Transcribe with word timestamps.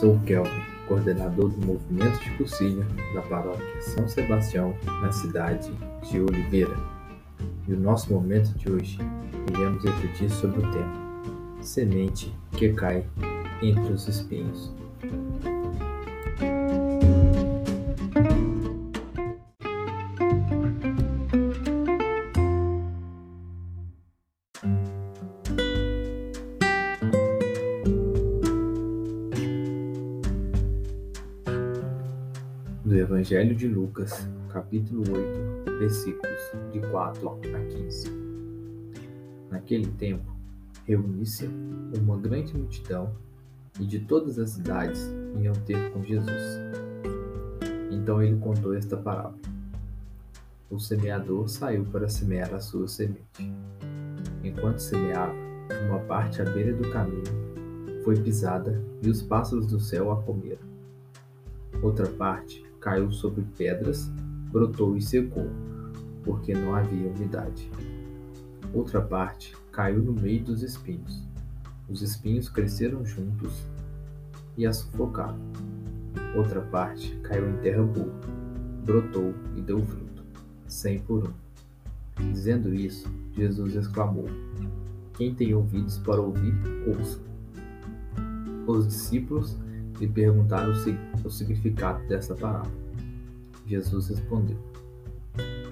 Sou 0.00 0.18
Kelvin, 0.20 0.62
coordenador 0.88 1.50
do 1.50 1.66
movimento 1.66 2.18
de 2.20 2.30
cursilha 2.38 2.86
da 3.12 3.20
paróquia 3.20 3.82
São 3.82 4.08
Sebastião, 4.08 4.74
na 5.02 5.12
cidade 5.12 5.70
de 6.10 6.18
Oliveira. 6.18 6.74
E 7.68 7.74
o 7.74 7.78
nosso 7.78 8.10
momento 8.10 8.46
de 8.56 8.72
hoje 8.72 8.98
iremos 9.52 9.84
refletir 9.84 10.30
sobre 10.30 10.60
o 10.60 10.70
tema 10.70 11.60
Semente 11.60 12.34
que 12.52 12.72
cai 12.72 13.04
entre 13.60 13.92
os 13.92 14.08
espinhos. 14.08 14.72
Evangelho 33.00 33.54
de 33.56 33.66
Lucas, 33.66 34.28
capítulo 34.50 35.00
8, 35.10 35.78
versículos 35.78 36.40
de 36.70 36.80
4 36.90 37.28
a 37.30 37.64
15. 37.64 38.10
Naquele 39.50 39.86
tempo, 39.92 40.30
reuniu-se 40.84 41.46
uma 41.98 42.18
grande 42.18 42.54
multidão 42.54 43.10
e 43.80 43.86
de 43.86 44.00
todas 44.00 44.38
as 44.38 44.50
cidades 44.50 45.10
iam 45.40 45.54
ter 45.64 45.90
com 45.92 46.04
Jesus. 46.04 46.42
Então 47.90 48.22
ele 48.22 48.36
contou 48.36 48.74
esta 48.74 48.98
parábola. 48.98 49.40
O 50.68 50.78
semeador 50.78 51.48
saiu 51.48 51.86
para 51.86 52.06
semear 52.06 52.52
a 52.52 52.60
sua 52.60 52.86
semente. 52.86 53.50
Enquanto 54.44 54.78
semeava, 54.78 55.32
uma 55.88 56.00
parte 56.00 56.42
à 56.42 56.44
beira 56.44 56.74
do 56.74 56.90
caminho 56.90 57.24
foi 58.04 58.20
pisada 58.20 58.78
e 59.02 59.08
os 59.08 59.22
pássaros 59.22 59.68
do 59.68 59.80
céu 59.80 60.12
a 60.12 60.22
comeram. 60.22 60.68
Outra 61.82 62.06
parte 62.06 62.69
caiu 62.80 63.12
sobre 63.12 63.44
pedras, 63.56 64.10
brotou 64.50 64.96
e 64.96 65.02
secou, 65.02 65.48
porque 66.24 66.54
não 66.54 66.74
havia 66.74 67.08
umidade. 67.08 67.70
Outra 68.72 69.00
parte 69.00 69.54
caiu 69.70 70.02
no 70.02 70.12
meio 70.12 70.42
dos 70.44 70.62
espinhos. 70.62 71.22
Os 71.88 72.02
espinhos 72.02 72.48
cresceram 72.48 73.04
juntos 73.04 73.66
e 74.56 74.66
a 74.66 74.72
sufocaram. 74.72 75.38
Outra 76.34 76.60
parte 76.60 77.14
caiu 77.22 77.50
em 77.50 77.56
terra 77.58 77.82
boa, 77.82 78.12
brotou 78.84 79.34
e 79.56 79.60
deu 79.60 79.84
fruto, 79.84 80.22
cem 80.66 81.00
por 81.00 81.28
um. 81.28 82.30
Dizendo 82.32 82.74
isso, 82.74 83.08
Jesus 83.34 83.74
exclamou: 83.74 84.26
Quem 85.14 85.34
tem 85.34 85.54
ouvidos 85.54 85.98
para 85.98 86.20
ouvir, 86.20 86.54
ouça. 86.86 87.18
Os 88.66 88.86
discípulos 88.86 89.56
lhe 90.00 90.08
perguntaram 90.08 90.72
o 90.72 91.30
significado 91.30 92.02
dessa 92.08 92.34
palavra. 92.34 92.70
Jesus 93.66 94.08
respondeu: 94.08 94.56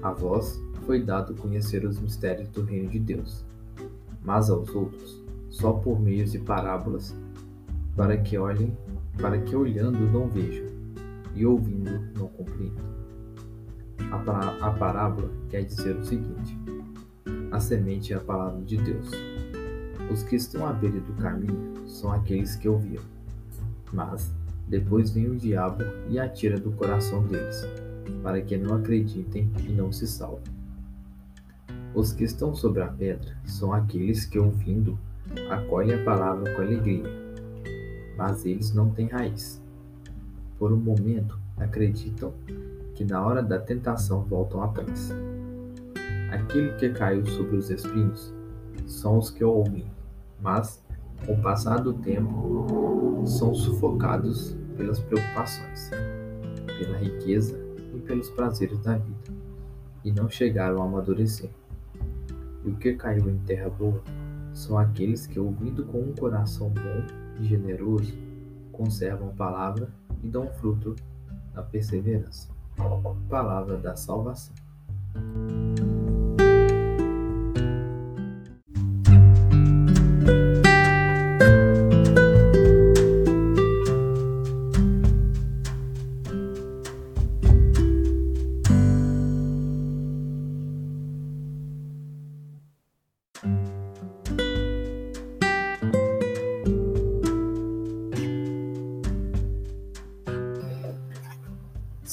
A 0.00 0.12
vós 0.12 0.62
foi 0.86 1.02
dado 1.02 1.34
conhecer 1.34 1.84
os 1.84 1.98
mistérios 1.98 2.48
do 2.48 2.62
reino 2.62 2.88
de 2.88 3.00
Deus, 3.00 3.44
mas 4.24 4.48
aos 4.48 4.72
outros 4.74 5.20
só 5.50 5.72
por 5.72 6.00
meio 6.00 6.24
de 6.24 6.38
parábolas, 6.38 7.14
para 7.94 8.16
que 8.16 8.38
olhem, 8.38 8.74
para 9.20 9.38
que 9.38 9.54
olhando 9.54 10.00
não 10.10 10.28
vejam 10.28 10.66
e 11.34 11.44
ouvindo 11.44 11.90
não 12.16 12.28
compreendam. 12.28 12.92
A, 14.10 14.68
a 14.68 14.70
parábola 14.70 15.30
quer 15.50 15.64
dizer 15.64 15.96
o 15.96 16.04
seguinte: 16.04 16.56
a 17.50 17.60
semente 17.60 18.12
é 18.12 18.16
a 18.16 18.20
palavra 18.20 18.62
de 18.62 18.76
Deus. 18.76 19.10
Os 20.10 20.22
que 20.22 20.36
estão 20.36 20.66
à 20.66 20.72
beira 20.72 21.00
do 21.00 21.12
caminho 21.14 21.86
são 21.86 22.12
aqueles 22.12 22.56
que 22.56 22.68
ouviram 22.68 23.04
mas 23.92 24.32
depois 24.68 25.10
vem 25.10 25.28
o 25.28 25.36
diabo 25.36 25.84
e 26.08 26.18
atira 26.18 26.58
do 26.58 26.72
coração 26.72 27.22
deles, 27.26 27.62
para 28.22 28.40
que 28.40 28.56
não 28.56 28.76
acreditem 28.76 29.50
e 29.64 29.68
não 29.68 29.92
se 29.92 30.06
salvem. 30.06 30.52
Os 31.94 32.12
que 32.12 32.24
estão 32.24 32.54
sobre 32.54 32.82
a 32.82 32.88
pedra 32.88 33.36
são 33.44 33.72
aqueles 33.72 34.24
que, 34.24 34.38
ouvindo, 34.38 34.98
acolhem 35.50 36.00
a 36.00 36.04
palavra 36.04 36.54
com 36.54 36.62
alegria, 36.62 37.04
mas 38.16 38.46
eles 38.46 38.72
não 38.72 38.90
têm 38.90 39.08
raiz. 39.08 39.62
Por 40.58 40.72
um 40.72 40.76
momento, 40.76 41.38
acreditam 41.58 42.32
que 42.94 43.04
na 43.04 43.24
hora 43.24 43.42
da 43.42 43.58
tentação 43.58 44.22
voltam 44.22 44.62
atrás. 44.62 45.12
Aquilo 46.30 46.74
que 46.76 46.88
caiu 46.90 47.26
sobre 47.26 47.56
os 47.56 47.68
espinhos 47.68 48.32
são 48.86 49.18
os 49.18 49.30
que 49.30 49.44
ouvem, 49.44 49.84
mas 50.40 50.81
com 51.26 51.34
o 51.34 51.42
passar 51.42 51.80
do 51.80 51.92
tempo, 51.92 53.22
são 53.26 53.54
sufocados 53.54 54.56
pelas 54.76 54.98
preocupações, 54.98 55.90
pela 56.78 56.96
riqueza 56.98 57.58
e 57.94 57.98
pelos 58.00 58.30
prazeres 58.30 58.78
da 58.80 58.96
vida, 58.96 59.32
e 60.04 60.10
não 60.10 60.28
chegaram 60.28 60.82
a 60.82 60.86
amadurecer. 60.86 61.50
E 62.64 62.70
o 62.70 62.76
que 62.76 62.94
caiu 62.94 63.28
em 63.28 63.38
terra 63.38 63.70
boa 63.70 64.02
são 64.52 64.78
aqueles 64.78 65.26
que, 65.26 65.38
ouvindo 65.38 65.84
com 65.84 66.00
um 66.00 66.12
coração 66.12 66.68
bom 66.70 67.06
e 67.40 67.44
generoso, 67.44 68.12
conservam 68.72 69.28
a 69.28 69.32
palavra 69.32 69.88
e 70.22 70.28
dão 70.28 70.48
fruto 70.54 70.96
na 71.54 71.62
perseverança. 71.62 72.48
Palavra 73.28 73.76
da 73.76 73.94
salvação. 73.94 74.54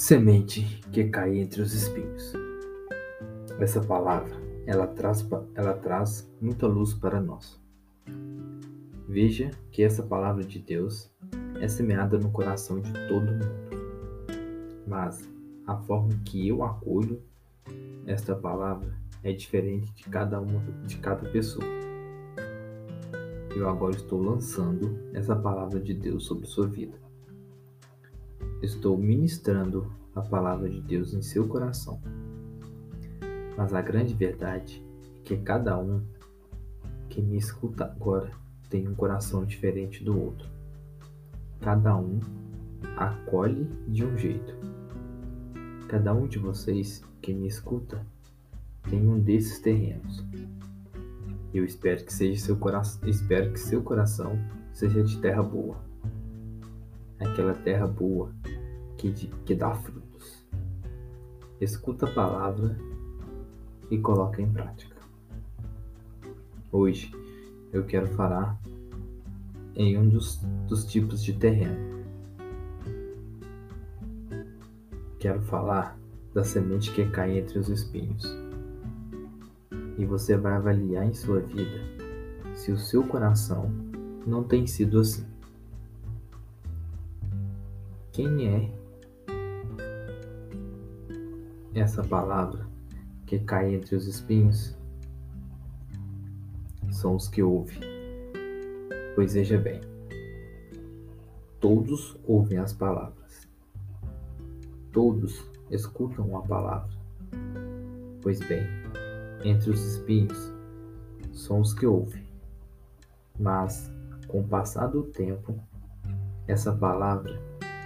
Semente 0.09 0.81
que 0.91 1.03
cai 1.03 1.37
entre 1.37 1.61
os 1.61 1.71
espinhos. 1.71 2.33
Essa 3.59 3.79
palavra, 3.79 4.35
ela 4.65 4.87
traz, 4.87 5.23
ela 5.53 5.75
traz 5.75 6.27
muita 6.41 6.65
luz 6.65 6.95
para 6.95 7.21
nós. 7.21 7.61
Veja 9.07 9.51
que 9.71 9.83
essa 9.83 10.01
palavra 10.01 10.43
de 10.43 10.57
Deus 10.57 11.11
é 11.61 11.67
semeada 11.67 12.17
no 12.17 12.31
coração 12.31 12.81
de 12.81 12.91
todo 13.07 13.21
mundo. 13.21 13.69
Mas 14.87 15.29
a 15.67 15.77
forma 15.77 16.19
que 16.25 16.47
eu 16.47 16.63
acolho 16.63 17.21
esta 18.07 18.35
palavra 18.35 18.91
é 19.23 19.31
diferente 19.31 19.93
de 19.93 20.05
cada 20.05 20.41
uma 20.41 20.59
de 20.87 20.97
cada 20.97 21.29
pessoa. 21.29 21.67
Eu 23.55 23.69
agora 23.69 23.95
estou 23.95 24.23
lançando 24.23 24.97
essa 25.13 25.35
palavra 25.35 25.79
de 25.79 25.93
Deus 25.93 26.25
sobre 26.25 26.47
sua 26.47 26.65
vida. 26.65 27.08
Estou 28.61 28.97
ministrando 28.97 29.89
a 30.13 30.21
palavra 30.21 30.69
de 30.69 30.81
Deus 30.81 31.13
em 31.13 31.21
seu 31.21 31.47
coração. 31.47 32.01
Mas 33.55 33.73
a 33.73 33.81
grande 33.81 34.13
verdade 34.13 34.85
é 35.21 35.23
que 35.23 35.37
cada 35.37 35.79
um 35.79 36.01
que 37.07 37.21
me 37.21 37.37
escuta 37.37 37.85
agora 37.85 38.31
tem 38.69 38.85
um 38.85 38.93
coração 38.93 39.45
diferente 39.45 40.03
do 40.03 40.19
outro. 40.19 40.45
Cada 41.61 41.95
um 41.95 42.19
acolhe 42.97 43.63
de 43.87 44.05
um 44.05 44.17
jeito. 44.17 44.53
Cada 45.87 46.13
um 46.13 46.27
de 46.27 46.37
vocês 46.37 47.01
que 47.21 47.33
me 47.33 47.47
escuta 47.47 48.05
tem 48.89 49.07
um 49.07 49.17
desses 49.21 49.59
terrenos. 49.59 50.21
Eu 51.53 51.63
espero 51.63 52.03
que 52.03 52.13
seja 52.13 52.43
seu 52.43 52.57
coração, 52.57 53.07
espero 53.07 53.53
que 53.53 53.59
seu 53.59 53.81
coração 53.81 54.37
seja 54.73 55.01
de 55.01 55.17
terra 55.17 55.41
boa. 55.41 55.77
Aquela 57.19 57.53
terra 57.53 57.87
boa 57.87 58.31
que, 58.99 59.27
que 59.45 59.55
dá 59.55 59.73
frutos. 59.75 60.45
Escuta 61.61 62.05
a 62.05 62.11
palavra 62.11 62.77
e 63.89 63.97
coloca 63.97 64.41
em 64.41 64.51
prática. 64.51 64.97
Hoje 66.71 67.11
eu 67.71 67.85
quero 67.85 68.07
falar 68.09 68.59
em 69.75 69.97
um 69.97 70.07
dos, 70.07 70.41
dos 70.67 70.85
tipos 70.85 71.23
de 71.23 71.33
terreno. 71.33 71.99
Quero 75.17 75.41
falar 75.43 75.97
da 76.33 76.43
semente 76.43 76.91
que 76.91 77.09
cai 77.09 77.39
entre 77.39 77.57
os 77.57 77.69
espinhos. 77.69 78.25
E 79.97 80.05
você 80.05 80.37
vai 80.37 80.53
avaliar 80.53 81.05
em 81.05 81.13
sua 81.13 81.39
vida 81.39 81.79
se 82.53 82.71
o 82.71 82.77
seu 82.77 83.03
coração 83.03 83.71
não 84.25 84.43
tem 84.43 84.67
sido 84.67 84.99
assim. 84.99 85.25
Quem 88.11 88.47
é 88.47 88.78
essa 91.81 92.03
palavra 92.03 92.67
que 93.25 93.39
cai 93.39 93.75
entre 93.75 93.95
os 93.95 94.07
espinhos 94.07 94.77
são 96.91 97.15
os 97.15 97.27
que 97.27 97.43
ouvem. 97.43 97.79
Pois 99.15 99.33
veja 99.33 99.57
bem, 99.57 99.81
Todos 101.59 102.17
ouvem 102.25 102.57
as 102.57 102.71
palavras. 102.71 103.45
Todos 104.93 105.45
escutam 105.69 106.37
a 106.37 106.41
palavra. 106.41 106.89
Pois 108.21 108.39
bem, 108.39 108.63
entre 109.43 109.69
os 109.69 109.83
espinhos 109.83 110.53
são 111.33 111.59
os 111.59 111.73
que 111.73 111.85
ouvem. 111.85 112.25
Mas, 113.37 113.91
com 114.29 114.39
o 114.39 114.47
passar 114.47 114.87
do 114.87 115.03
tempo, 115.03 115.53
essa 116.47 116.71
palavra 116.71 117.37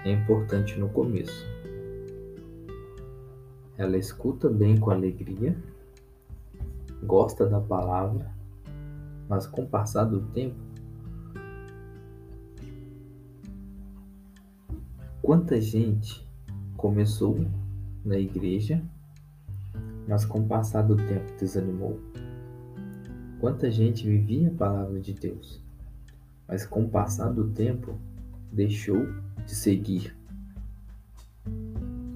é 0.05 0.11
importante 0.11 0.77
no 0.77 0.89
começo. 0.89 1.52
Ela 3.77 3.97
escuta 3.97 4.49
bem 4.49 4.77
com 4.77 4.91
alegria, 4.91 5.57
gosta 7.03 7.45
da 7.47 7.59
palavra, 7.59 8.31
mas 9.27 9.47
com 9.47 9.63
o 9.63 9.67
passar 9.67 10.05
do 10.05 10.21
tempo, 10.27 10.55
quanta 15.21 15.59
gente 15.59 16.27
começou 16.77 17.39
na 18.05 18.17
igreja, 18.17 18.83
mas 20.07 20.25
com 20.25 20.39
o 20.41 20.47
passar 20.47 20.83
do 20.83 20.95
tempo 20.95 21.31
desanimou. 21.39 21.99
Quanta 23.39 23.71
gente 23.71 24.07
vivia 24.07 24.49
a 24.49 24.53
palavra 24.53 24.99
de 24.99 25.13
Deus, 25.13 25.61
mas 26.47 26.65
com 26.65 26.83
o 26.83 26.89
passar 26.89 27.29
do 27.29 27.49
tempo 27.49 27.97
deixou 28.51 29.05
de 29.45 29.55
seguir. 29.55 30.15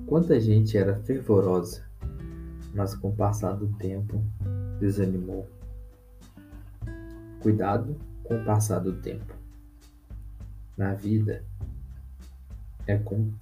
Quanta 0.08 0.40
gente 0.40 0.78
era 0.78 0.96
fervorosa, 1.02 1.84
mas 2.74 2.96
com 2.96 3.10
o 3.10 3.14
passar 3.14 3.58
do 3.58 3.68
tempo 3.74 4.24
desanimou. 4.80 5.50
Cuidado 7.42 7.98
com 8.24 8.42
o 8.42 8.46
passar 8.46 8.80
do 8.80 8.94
tempo. 9.02 9.36
Na 10.78 10.94
vida 10.94 11.44
é 12.88 12.98
com 12.98 13.34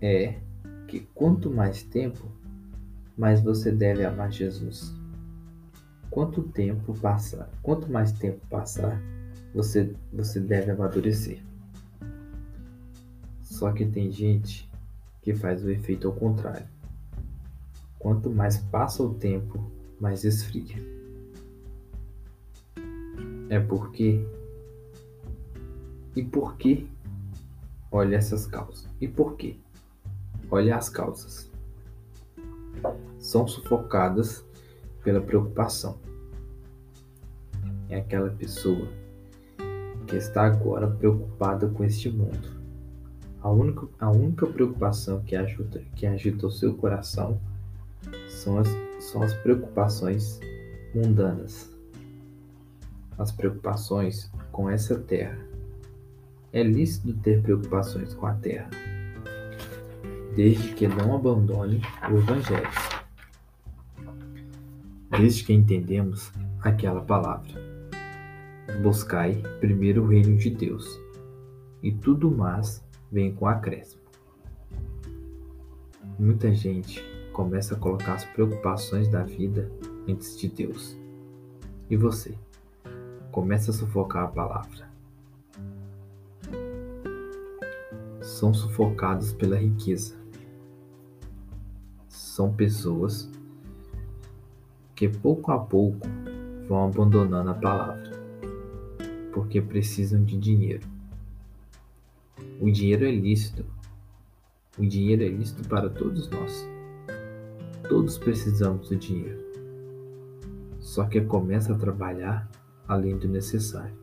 é 0.00 0.40
que 0.88 1.00
quanto 1.14 1.50
mais 1.50 1.82
tempo, 1.82 2.26
mais 3.14 3.42
você 3.42 3.70
deve 3.70 4.06
amar 4.06 4.32
Jesus. 4.32 4.90
Quanto 6.08 6.44
tempo 6.44 6.94
passar, 6.94 7.50
quanto 7.62 7.92
mais 7.92 8.10
tempo 8.10 8.40
passar, 8.48 8.98
você 9.54 9.94
você 10.10 10.40
deve 10.40 10.70
amadurecer. 10.70 11.42
Só 13.42 13.70
que 13.70 13.84
tem 13.84 14.10
gente 14.10 14.69
que 15.22 15.34
faz 15.34 15.64
o 15.64 15.70
efeito 15.70 16.08
ao 16.08 16.14
contrário. 16.14 16.66
Quanto 17.98 18.30
mais 18.30 18.58
passa 18.58 19.02
o 19.02 19.14
tempo, 19.14 19.70
mais 20.00 20.24
esfria. 20.24 20.76
É 23.48 23.58
porque 23.60 24.24
e 26.14 26.22
por 26.22 26.56
que? 26.56 26.88
Olha 27.90 28.16
essas 28.16 28.46
causas. 28.46 28.86
E 29.00 29.08
por 29.08 29.36
quê? 29.36 29.56
Olha 30.50 30.76
as 30.76 30.88
causas. 30.88 31.50
São 33.18 33.46
sufocadas 33.46 34.44
pela 35.02 35.20
preocupação. 35.20 35.98
É 37.88 37.98
aquela 37.98 38.30
pessoa 38.30 38.88
que 40.06 40.16
está 40.16 40.46
agora 40.46 40.88
preocupada 40.88 41.68
com 41.68 41.84
este 41.84 42.10
mundo. 42.10 42.59
A 43.42 43.48
única, 43.48 43.88
a 43.98 44.10
única 44.10 44.46
preocupação 44.46 45.22
que, 45.22 45.34
ajuda, 45.34 45.82
que 45.96 46.06
agita 46.06 46.46
o 46.46 46.50
seu 46.50 46.74
coração 46.74 47.40
são 48.28 48.58
as, 48.58 48.68
são 48.98 49.22
as 49.22 49.32
preocupações 49.32 50.38
mundanas, 50.94 51.74
as 53.16 53.32
preocupações 53.32 54.30
com 54.52 54.68
essa 54.68 54.98
terra. 54.98 55.38
É 56.52 56.62
lícito 56.62 57.14
ter 57.14 57.40
preocupações 57.40 58.12
com 58.12 58.26
a 58.26 58.34
terra, 58.34 58.68
desde 60.36 60.74
que 60.74 60.86
não 60.86 61.14
abandone 61.14 61.80
o 62.10 62.18
Evangelho, 62.18 62.68
desde 65.10 65.44
que 65.44 65.54
entendemos 65.54 66.30
aquela 66.60 67.00
palavra. 67.00 67.54
Buscai 68.82 69.42
primeiro 69.60 70.02
o 70.02 70.08
reino 70.08 70.36
de 70.36 70.50
Deus, 70.50 71.00
e 71.82 71.90
tudo 71.90 72.30
mais 72.30 72.84
vem 73.10 73.34
com 73.34 73.46
acréscimo. 73.46 74.00
Muita 76.18 76.52
gente 76.54 77.02
começa 77.32 77.74
a 77.74 77.78
colocar 77.78 78.14
as 78.14 78.24
preocupações 78.24 79.08
da 79.08 79.22
vida 79.22 79.70
antes 80.08 80.38
de 80.38 80.48
Deus. 80.48 80.96
E 81.88 81.96
você? 81.96 82.34
Começa 83.30 83.70
a 83.70 83.74
sufocar 83.74 84.24
a 84.24 84.28
palavra. 84.28 84.88
São 88.20 88.52
sufocados 88.52 89.32
pela 89.32 89.56
riqueza. 89.56 90.14
São 92.08 92.52
pessoas 92.52 93.30
que 94.94 95.08
pouco 95.08 95.52
a 95.52 95.58
pouco 95.58 96.06
vão 96.68 96.84
abandonando 96.84 97.50
a 97.50 97.54
palavra 97.54 98.10
porque 99.32 99.60
precisam 99.60 100.22
de 100.22 100.36
dinheiro. 100.36 100.86
O 102.60 102.70
dinheiro 102.70 103.06
é 103.06 103.10
lícito. 103.10 103.64
O 104.76 104.86
dinheiro 104.86 105.22
é 105.22 105.28
lícito 105.28 105.66
para 105.66 105.88
todos 105.88 106.28
nós. 106.28 106.68
Todos 107.88 108.18
precisamos 108.18 108.90
do 108.90 108.96
dinheiro. 108.96 109.40
Só 110.78 111.06
que 111.06 111.22
começa 111.22 111.72
a 111.72 111.78
trabalhar 111.78 112.46
além 112.86 113.16
do 113.16 113.26
necessário. 113.26 113.96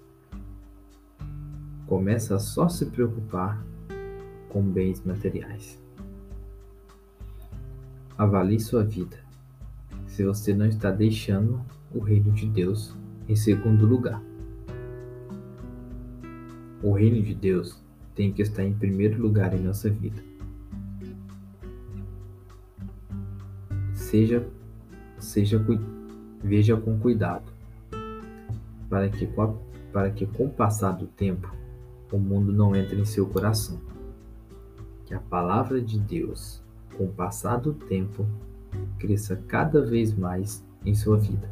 Começa 1.85 2.35
a 2.35 2.39
só 2.39 2.67
se 2.67 2.87
preocupar 2.87 3.63
com 4.49 4.63
bens 4.63 5.05
materiais. 5.05 5.79
Avalie 8.17 8.59
sua 8.59 8.83
vida. 8.83 9.19
Se 10.07 10.25
você 10.25 10.51
não 10.55 10.65
está 10.65 10.89
deixando 10.89 11.63
o 11.93 11.99
reino 11.99 12.31
de 12.31 12.47
Deus 12.47 12.95
em 13.29 13.35
segundo 13.35 13.85
lugar. 13.85 14.19
O 16.81 16.91
reino 16.93 17.21
de 17.21 17.35
Deus 17.35 17.85
tem 18.17 18.33
que 18.33 18.41
estar 18.41 18.63
em 18.63 18.73
primeiro 18.73 19.21
lugar 19.21 19.53
em 19.53 19.61
nossa 19.61 19.91
vida. 19.91 20.19
Seja, 23.93 24.43
seja, 25.19 25.63
veja 26.43 26.75
com 26.75 26.97
cuidado, 26.97 27.45
para 28.89 29.07
que, 29.07 29.29
para 29.93 30.09
que 30.09 30.25
com 30.25 30.47
o 30.47 30.49
passar 30.49 30.93
do 30.93 31.05
tempo 31.05 31.55
o 32.11 32.17
mundo 32.17 32.51
não 32.51 32.75
entre 32.75 32.99
em 32.99 33.05
seu 33.05 33.27
coração. 33.27 33.79
Que 35.05 35.13
a 35.13 35.19
palavra 35.19 35.79
de 35.79 35.99
Deus, 35.99 36.59
com 36.97 37.05
o 37.05 37.13
passar 37.13 37.57
do 37.57 37.71
tempo, 37.71 38.25
cresça 38.97 39.35
cada 39.47 39.79
vez 39.79 40.17
mais 40.17 40.65
em 40.83 40.95
sua 40.95 41.19
vida. 41.19 41.47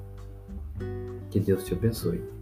Que 1.30 1.40
Deus 1.40 1.64
te 1.64 1.74
abençoe. 1.74 2.35